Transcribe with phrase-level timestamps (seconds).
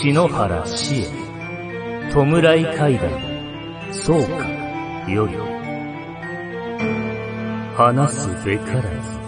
[0.00, 1.06] 篠原死へ、
[2.12, 3.10] 弔い階段、
[3.92, 4.48] そうか、
[5.10, 5.36] より、
[7.74, 9.18] 話すべからず。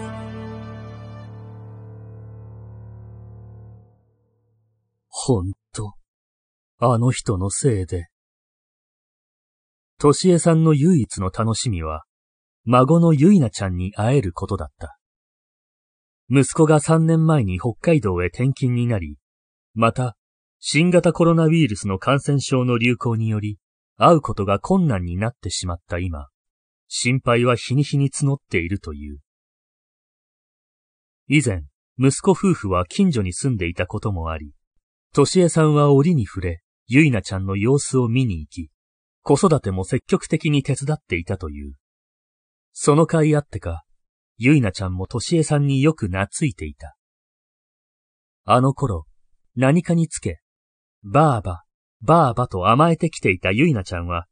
[5.09, 5.93] ほんと、
[6.79, 8.07] あの人のせいで。
[9.99, 12.05] としえさんの唯一の楽しみは、
[12.63, 14.97] 孫のゆいなちゃんに会えることだった。
[16.29, 19.17] 息子が三年前に北海道へ転勤になり、
[19.73, 20.15] また、
[20.63, 23.57] 新型コロナウイルスの感染症の流行により、
[23.97, 26.27] 会うことが困難になってしまった今、
[26.87, 29.21] 心配は日に日に募っているという。
[31.27, 31.63] 以前、
[31.97, 34.53] 息子夫婦は近所に住んでいたこともあり、
[35.13, 38.69] としえさんは折に触れ、ゆいなちゃんの様子を見に行き、
[39.23, 41.73] 子育ても積極的に手伝っていたという。
[42.71, 43.83] その甲斐あってか、
[44.37, 46.95] ゆいなちゃんもとしえさんによく懐いていた。
[48.45, 49.07] あの頃、
[49.55, 50.39] 何かにつけ、
[51.03, 51.63] ばあば、
[52.01, 54.27] ばあばと甘えてきていたゆいなちゃんは、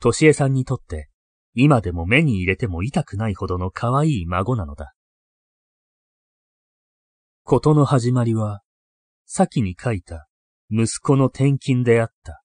[0.00, 1.08] としえさんにとって、
[1.54, 4.94] 今でも目に入れても痛くないほどの可愛い孫なのだ。
[7.44, 8.62] ことの始まりは、
[9.26, 10.28] 先に書いた
[10.70, 12.42] 息子の転勤であった。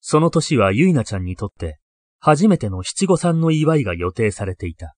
[0.00, 1.78] その年はゆいなちゃんにとって
[2.20, 4.94] 初めての七五三の祝いが予定されていた。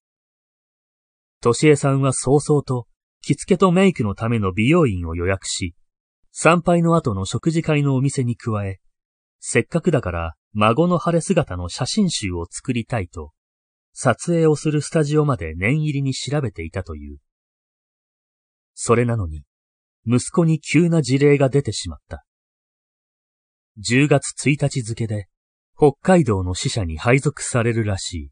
[1.40, 2.86] としえさんは早々と
[3.20, 5.74] 着付けとメイクのための美容院を予約し、
[6.38, 8.78] 参拝の後の食事会のお店に加え、
[9.40, 13.32] せっかくだから孫の晴れ姿の写真集を作りたいと、
[13.94, 17.20] 撮影をするスタジオまで念入りに調べていたという。
[18.74, 19.44] それなのに、
[20.06, 22.26] 息子に急な事例が出てしまった。
[23.78, 25.28] 10月1日付で
[25.74, 28.30] 北海道の支社に配属されるらしい。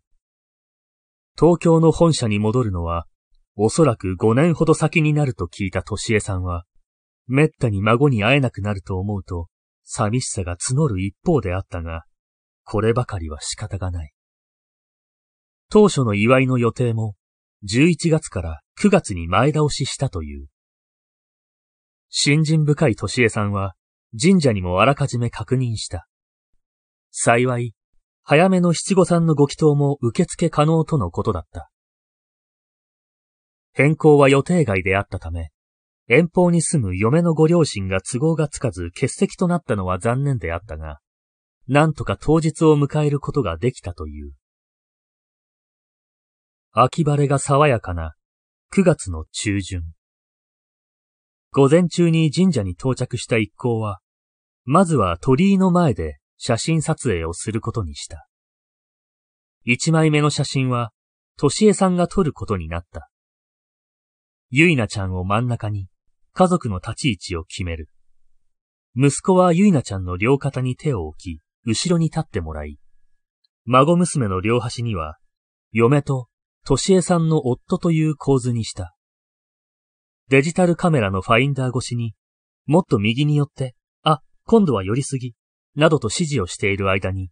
[1.41, 3.07] 東京の本社に戻るのは
[3.57, 6.67] おそらく5年ほど先になると聞いたとしえさんは、
[7.27, 9.49] めったに孫に会えなくなると思うと
[9.85, 12.05] 寂しさが募る一方であったが、
[12.65, 14.13] こればかりは仕方がない。
[15.71, 17.15] 当初の祝いの予定も
[17.65, 20.49] 11月から9月に前倒ししたという。
[22.11, 23.75] 信心深い年江さんは
[24.21, 26.07] 神社にもあらかじめ確認した。
[27.11, 27.75] 幸い、
[28.23, 31.71] 早めの七五三のご祈祷も受付可能とのことだった。
[33.73, 35.51] 変更は予定外であったため、
[36.09, 41.01] 遠方に住む嫁のご両親が都合がつかず欠席となったのは残念であったが、
[41.67, 44.33] なんとか当日を迎えることができたという。
[46.73, 48.15] 秋晴れが爽やかな
[48.73, 49.83] 9月の中旬。
[51.53, 54.01] 午前中に神社に到着した一行は、
[54.65, 58.27] まずは鳥居の前で写真撮影をすることにした。
[59.63, 60.93] 一枚目の写真は、
[61.39, 63.09] としえさんが撮ることになった。
[64.51, 65.89] ゆいなちゃんを真ん中に、
[66.35, 67.89] 家族の立ち位置を決める。
[68.97, 72.79] 息子はゆいなちゃんの両肩に手を置き、後ろに立ってもらい、
[73.67, 75.17] 孫娘の両端には、
[75.73, 76.29] 嫁と、
[76.67, 78.95] としえさんの夫という構図にした。
[80.29, 82.15] デジタルカメラのファインダー越しに、
[82.67, 85.35] もっと右に寄って、あ、今度は寄りすぎ、
[85.77, 87.31] などと指示をしている間に、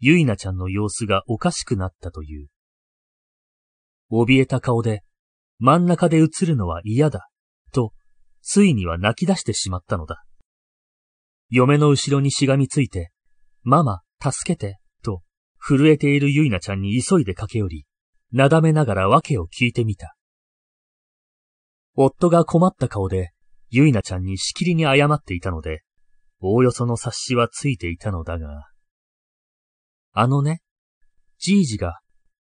[0.00, 2.48] ゆいなちゃんの様子がおかしくなったという。
[4.10, 5.02] 怯えた顔で、
[5.58, 7.28] 真ん中で映るのは嫌だ、
[8.44, 10.22] ついには泣き出してしまったのだ。
[11.48, 13.10] 嫁の後ろにしがみついて、
[13.62, 15.22] ママ、助けて、と、
[15.58, 17.86] 震えているゆいなちゃんに急いで駆け寄り、
[18.32, 20.14] なだめながら訳を聞いてみた。
[21.96, 23.32] 夫が困った顔で、
[23.70, 25.82] ゆいなちゃんにしきりに謝っていたので、
[26.40, 28.68] おおよその察しはついていたのだが、
[30.12, 30.60] あのね、
[31.38, 32.00] じいじが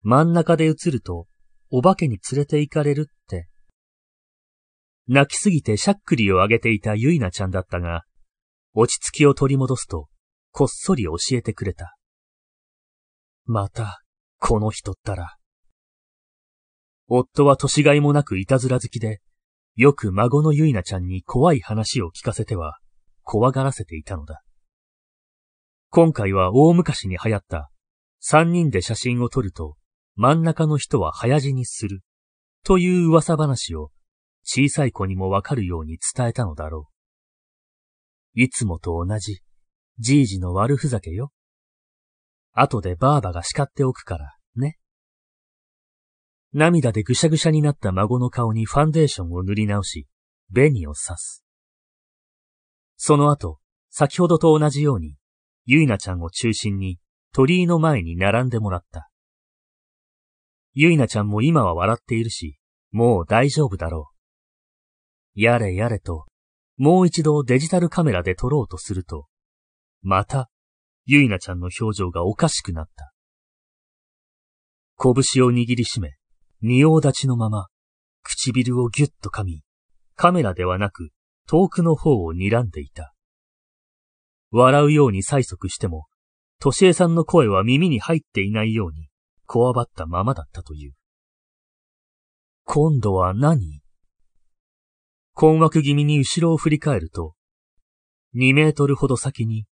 [0.02, 1.26] 真ん中で映ると、
[1.70, 3.48] お化けに連れて行かれるって。
[5.06, 8.04] 泣きすぎてしゃっくりをあげていたゆいなちゃんだったが、
[8.74, 10.08] 落ち着きを取り戻すと、
[10.50, 11.96] こっそり教えてくれた。
[13.44, 14.00] また、
[14.38, 15.36] この人ったら。
[17.06, 19.20] 夫は年がいもなくいたずら好きで、
[19.76, 22.78] よく孫のゆいなちゃんに怖い話を聞かせては、
[23.22, 24.42] 怖がらせていたのだ。
[25.90, 27.70] 今回は大昔に流行った
[28.18, 29.76] 三人で写真を撮ると
[30.16, 32.00] 真ん中の人は早死にする
[32.64, 33.92] という噂話を
[34.44, 36.90] 小さい子にもわかるように伝えたのだろ
[38.34, 38.40] う。
[38.40, 39.40] いつもと同じ
[39.98, 41.32] じいじの悪ふざけよ。
[42.52, 44.78] 後でばあばが叱っておくからね。
[46.52, 50.06] 涙でぐしゃぐしゃになった孫の顔にファンデーションを塗り直し、
[50.52, 51.44] 紅を刺す。
[52.96, 53.58] その後、
[53.90, 55.16] 先ほどと同じように、
[55.64, 56.98] ゆいなちゃんを中心に
[57.32, 59.10] 鳥居の前に並んでもらった。
[60.74, 62.58] ゆいなちゃんも今は笑っているし、
[62.90, 64.13] もう大丈夫だろう。
[65.34, 66.26] やれやれと、
[66.76, 69.26] もう一度デジタルカメラで撮ろうとすると、
[70.02, 70.50] また、
[71.06, 73.12] ゆいなちゃんの表情がおかしくなった。
[74.96, 76.16] 拳を握りしめ、
[76.60, 77.66] 仁王立ちのまま、
[78.22, 79.62] 唇をぎゅっと噛み、
[80.16, 81.10] カメラではなく
[81.46, 83.12] 遠くの方を睨んでいた。
[84.50, 86.06] 笑うように催促しても、
[86.60, 89.08] としえさんの声は耳に入っていないように、
[89.46, 90.94] こわばったままだったという。
[92.64, 93.83] 今度は何？
[95.34, 97.34] 困惑気味に後ろを振り返ると、
[98.36, 99.66] 2メートルほど先に、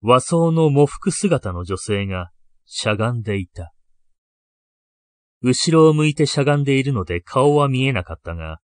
[0.00, 2.30] 和装の喪服姿の女性が
[2.66, 3.72] しゃがんでいた。
[5.42, 8.60] 後ろを向いてしゃがんでいるので顔は見えなかったが、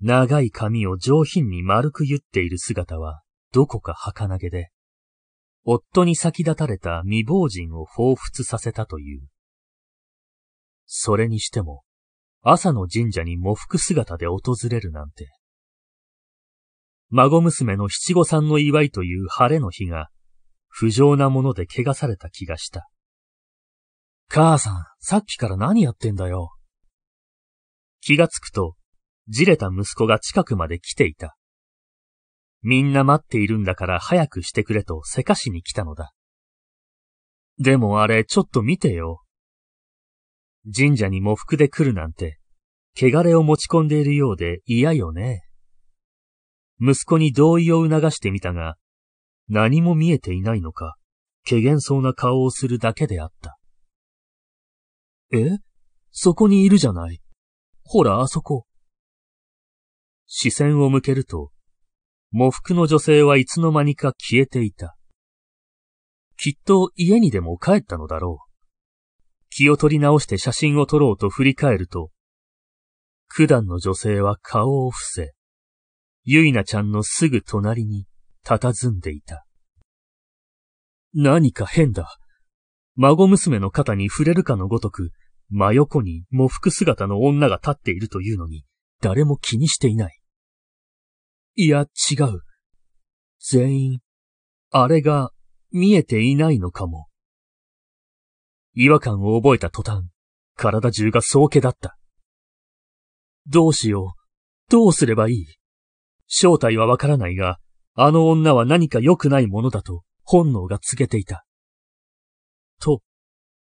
[0.00, 3.22] 長い髪を上品に丸く言っている姿は
[3.52, 4.70] どこか儚げで、
[5.64, 9.28] 夫に先立たれた未亡人を彷彿させたという。
[10.86, 11.84] それにしても、
[12.42, 15.30] 朝の神社に喪服姿で訪れるなんて。
[17.14, 20.08] 孫娘の七五三の祝いという晴れの日が、
[20.68, 22.88] 不浄なもので汚された気がした。
[24.30, 26.52] 母さん、さっきから何やってんだよ？
[28.00, 28.76] 気がつくと、
[29.28, 31.36] じれた息子が近くまで来ていた。
[32.62, 36.14] みんな待っているんだから早くしてくれとせかしに来たのだ。
[37.58, 39.22] でもあれちょっと見てよ。
[40.74, 42.38] 神社に喪服で来るなんて、
[42.96, 45.42] 汚れを持ち込んでいるようで嫌よね。
[46.84, 48.74] 息子に同意を促してみたが、
[49.48, 50.96] 何も見えていないのか、
[51.48, 53.56] 怪げそうな顔をするだけであった。
[55.32, 55.58] え？
[56.10, 57.20] そこにいるじゃない。
[57.84, 58.66] ほら、あそこ。
[60.26, 61.52] 視線を向けると、
[62.32, 64.96] 喪服の女性はいつの間にか消えていた。
[66.36, 68.52] きっと家にでも帰ったのだろう。
[69.50, 72.10] 気を取り直して写真を撮ろうと振り返ると、
[73.28, 75.32] 九段の女性は顔を伏せ、
[76.24, 78.06] ゆいなちゃんのすぐ隣に
[78.44, 79.44] 佇んでいた。
[81.14, 82.18] 何か変だ。
[82.94, 85.10] 孫娘の肩に触れるかのごとく、
[85.50, 88.64] 真横に喪服姿の女が立っているというのに、
[89.00, 90.20] 誰も気にしていない。
[91.56, 92.40] いや、違う。
[93.40, 94.00] 全員、
[94.70, 95.32] あれが
[95.70, 97.08] 見えていないのかも。
[98.74, 100.04] 違和感を覚えた途端、
[100.56, 101.98] 体中が総気だった。
[103.46, 104.70] どうしよう。
[104.70, 105.46] どうすればいい？
[106.34, 107.58] 正体はわからないが、
[107.94, 111.44] あの女は何か良くないものだと本能が告げていた。
[112.80, 113.02] と、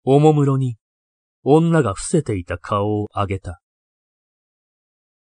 [0.04, 0.76] おもむろに
[1.42, 3.60] 女が伏せていた顔を上げた。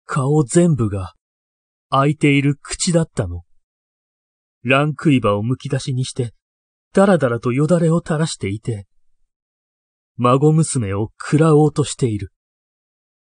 [0.05, 1.15] 顔全部が
[1.89, 3.45] 開いている口だったの。
[4.63, 6.35] ランクイバをむき出しにして、
[6.93, 8.87] だらだらとよだれを垂らしていて、
[10.17, 12.33] 孫娘を食らおうとしている。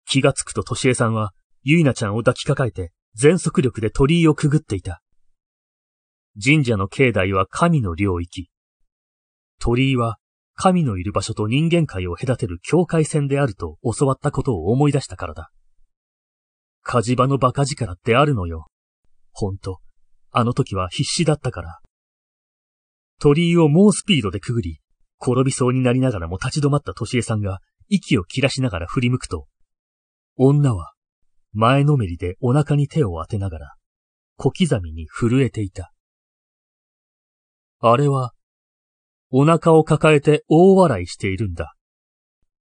[0.05, 1.31] 気がつくととしえさんは、
[1.61, 5.01] ゆいなちゃんを抱きかかえて、全速力で鳥居をくぐっていた。
[6.43, 8.49] 神社の境内は神の領域。
[9.59, 10.17] 鳥居は
[10.55, 15.51] 神のいる場所と人間界を隔てる境界線であると教わったことを思い出したからだ。
[16.81, 18.67] 火事場の馬鹿力ってあるのよ。
[19.31, 19.79] ほんと、
[20.31, 21.79] あの時は必死だったから。
[23.19, 24.79] 鳥居を猛スピードでくぐり、
[25.21, 29.47] 転びそうになりながらも立ち止まったとしえさんが息を切らしながら振り向くと、
[30.35, 30.92] 女は
[31.53, 33.75] 前のめりでお腹に手を当てながら
[34.37, 35.93] 小刻みに震えていた。
[37.79, 38.33] あれは
[39.29, 41.75] お腹を抱えて大笑いしているんだ。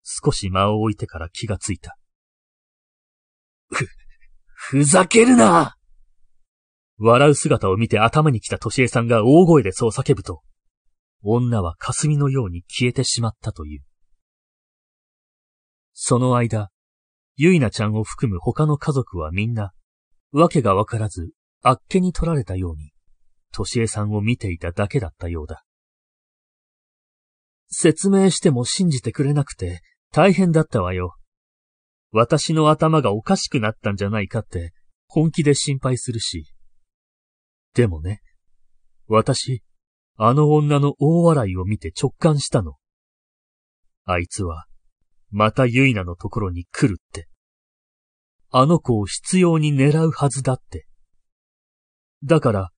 [0.02, 1.96] 少し間を置いてから気がついた。
[3.68, 3.86] ふ、
[4.54, 5.76] ふざけるな
[6.98, 10.42] 笑う姿を見て頭に来たとしえさんが大声でそう叫ぶと、
[11.22, 13.82] 女は霞のように消えてしまったという。
[15.92, 16.70] その間、
[17.42, 19.72] ゆいなちゃんを含む他の家族はみんな、
[20.30, 21.30] わけがわからず、
[21.62, 22.92] あっけに取られたように、
[23.50, 25.64] としえさんを見ていただけだったようだ。
[27.68, 29.80] 説明しても信じてくれなくて
[30.12, 31.16] 大変だったわよ。
[32.12, 34.74] 私の頭がおかしくなったんじゃないかって
[35.06, 36.52] 本気で心配するし。
[37.72, 38.20] でもね、
[39.06, 39.62] 私、
[40.16, 42.74] あの女の大笑いを見て直感したの。
[44.04, 44.66] あいつは、
[45.30, 47.29] またユイナのところに来るって。
[48.52, 50.86] あの子を必要に狙うはずだって。
[52.24, 52.70] だから、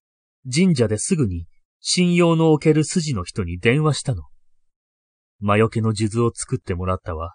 [0.53, 1.47] 神社ですぐに
[1.81, 4.23] 信用のおける筋の人に電話したの。
[5.41, 7.35] 魔除けの数珠を作ってもらったわ。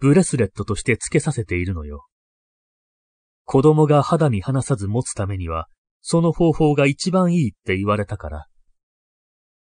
[0.00, 2.06] ブレスレットとして付けさせているのよ。
[3.44, 5.68] 子供が肌身離さず持つためには、
[6.02, 8.46] その方法が一番いいって言われたから。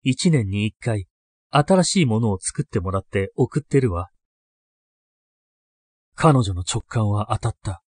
[0.03, 1.07] 一年に一回、
[1.49, 4.12] 新しいものを作ってもらって送ってるわ。
[6.15, 7.83] 彼女の直感は当たった。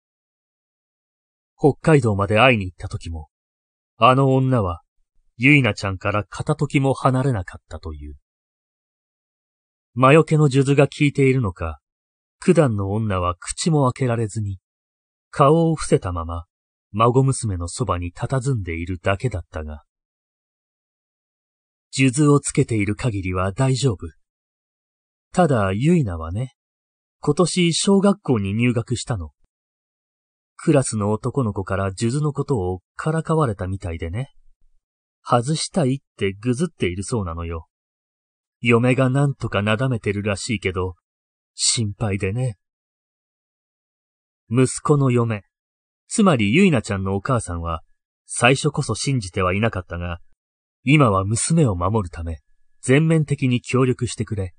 [1.58, 3.28] 北海道まで会いに行った時も、
[3.96, 4.82] あの女は、
[5.36, 8.16] ゆいなちゃんから片時も離れなかったという。
[9.94, 11.80] 魔除けの数珠が効いているのか、
[12.40, 14.58] 九段の女は口も開けられずに、
[15.30, 16.44] 顔を伏せたまま、
[16.92, 19.84] 孫娘のそばに佇んでいるだけだったが、
[21.90, 24.06] 数珠をつけている限りは大丈夫。
[25.32, 26.54] ただ、ゆいなはね、
[27.22, 29.32] 今年小学校に入学したの。
[30.56, 34.32] クラスの男の子から数珠のことをからかわれたみたいでね。
[35.22, 37.68] 外したいってぐずっているそうなのよ。
[38.60, 40.94] 嫁がなんとかなだめてるらしいけど、
[41.54, 42.56] 心配でね。
[44.50, 45.44] 息子の嫁、
[46.08, 47.82] つまりゆいなちゃんのお母さんは、
[48.26, 50.20] 最初こそ信じてはいなかったが、
[50.84, 52.40] 今は娘を守るため、
[52.80, 54.54] 全面的に協力してくれ、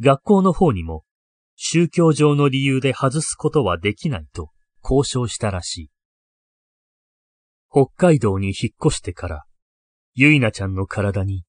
[0.00, 1.04] 学校の方にも、
[1.56, 4.50] 宗教上の理由で外すことはできないと
[4.82, 5.90] 交渉したらしい。
[7.70, 9.44] 北海道に引っ越してから、
[10.14, 11.44] ゆいなちゃんの体に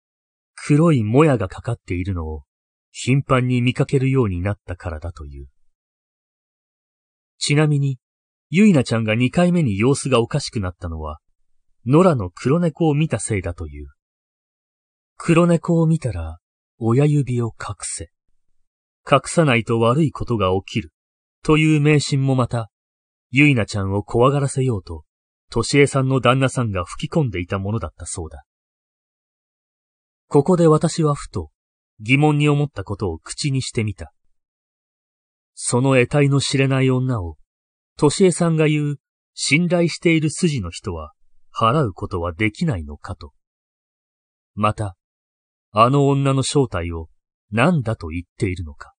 [0.55, 2.43] 黒いもやがかかっているのを
[2.91, 5.47] 頻繁に見かけるようになったからだという。
[7.37, 7.99] ちなみに、
[8.49, 11.19] ゆいなちゃんが2回目に様子がおかしくなったのは、
[11.85, 13.89] 野良の黒猫を見たせいだという。
[15.17, 16.39] 黒猫を見たら、
[16.79, 18.14] 親指を隠せ。
[19.09, 20.91] 隠さないと悪いことが起きる。
[21.43, 22.71] という迷信もまた、
[23.29, 25.03] ゆいなちゃんを怖がらせようと、
[25.51, 28.45] としえさんの旦那さんが吹き込んでいたものだったそうだ。
[30.27, 31.51] ここで私はふと
[31.99, 34.11] 疑問に思ったことを口にしてみた。
[35.53, 37.37] その得体の知れない女を、
[37.97, 38.95] としえさんが言う
[39.33, 41.13] 信頼している筋の人は
[41.53, 43.33] 払うことはできないのかと。
[44.55, 44.97] また、
[45.71, 47.09] あの女の正体を
[47.51, 48.94] 何だと言っているのか。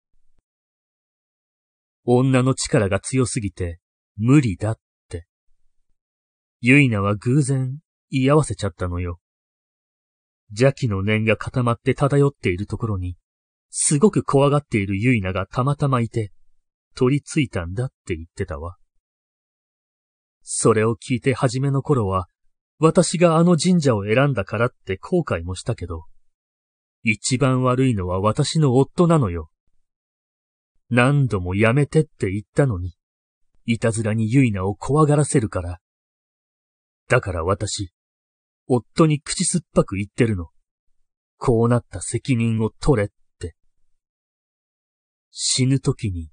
[2.09, 3.81] 女の力が強すぎて
[4.17, 5.27] 無理だって。
[6.61, 7.79] ゆいなは偶然
[8.11, 9.19] 言い合わせちゃったのよ。
[10.51, 13.17] 邪気の念が固まって漂っているところに、
[13.71, 16.31] すごく怖がっているゆいながたまたまいて、
[16.95, 18.77] 取り付いたんだって言ってたわ。
[20.43, 22.29] それを聞いて初めの頃は、
[22.79, 26.05] 私があの神社を選んだからって後悔もしたけど、
[27.03, 29.51] 一番悪いのは私の夫なのよ。
[30.91, 32.95] 何度もやめてって言ったのに、
[33.65, 35.81] いたずらにゆいなを怖がらせるから。
[37.09, 37.93] だから私、
[38.69, 40.49] 夫に口酸っぱく言ってるの。
[41.39, 43.55] こうなった責任を取れって。
[45.31, 46.31] 死ぬ時に、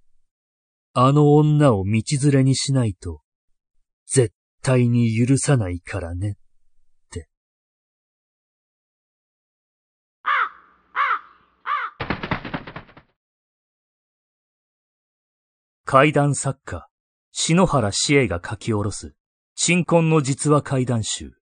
[0.93, 3.21] あの女を道連れにしないと、
[4.05, 6.37] 絶対に許さないからね、
[15.93, 16.87] 怪談作家、
[17.31, 19.13] 篠原志恵が書き下ろす、
[19.53, 21.33] 新婚の実話怪談集。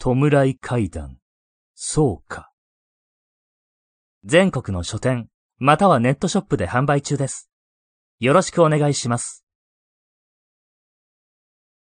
[0.00, 1.18] 弔い階段、
[1.76, 2.50] そうか。
[4.24, 7.48] 全国の書店、またはネットショップで販売中です。
[8.18, 9.45] よろしくお願いします。